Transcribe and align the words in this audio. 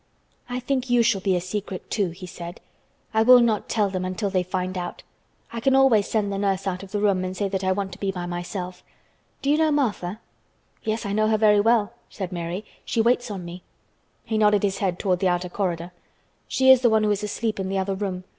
"I 0.49 0.59
think 0.59 0.89
you 0.89 1.03
shall 1.03 1.21
be 1.21 1.35
a 1.35 1.39
secret, 1.39 1.91
too," 1.91 2.09
he 2.09 2.25
said. 2.25 2.59
"I 3.13 3.21
will 3.21 3.39
not 3.39 3.69
tell 3.69 3.87
them 3.91 4.03
until 4.03 4.31
they 4.31 4.41
find 4.41 4.75
out. 4.75 5.03
I 5.53 5.59
can 5.59 5.75
always 5.75 6.07
send 6.07 6.33
the 6.33 6.39
nurse 6.39 6.65
out 6.65 6.81
of 6.81 6.91
the 6.91 6.97
room 6.99 7.23
and 7.23 7.37
say 7.37 7.47
that 7.49 7.63
I 7.63 7.71
want 7.71 7.91
to 7.91 7.99
be 7.99 8.11
by 8.11 8.25
myself. 8.25 8.83
Do 9.43 9.51
you 9.51 9.59
know 9.59 9.69
Martha?" 9.69 10.19
"Yes, 10.81 11.05
I 11.05 11.13
know 11.13 11.27
her 11.27 11.37
very 11.37 11.59
well," 11.59 11.93
said 12.09 12.31
Mary. 12.31 12.65
"She 12.83 12.99
waits 12.99 13.29
on 13.29 13.45
me." 13.45 13.61
He 14.25 14.39
nodded 14.39 14.63
his 14.63 14.79
head 14.79 14.97
toward 14.97 15.19
the 15.19 15.27
outer 15.27 15.49
corridor. 15.49 15.91
"She 16.47 16.71
is 16.71 16.81
the 16.81 16.89
one 16.89 17.03
who 17.03 17.11
is 17.11 17.21
asleep 17.21 17.59
in 17.59 17.69
the 17.69 17.77
other 17.77 17.93
room. 17.93 18.23